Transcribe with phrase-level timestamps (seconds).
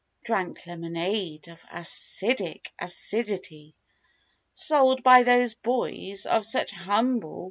[0.23, 3.75] Drank lemonade of acidic acidity.
[4.51, 7.39] Sold by those boys of such humble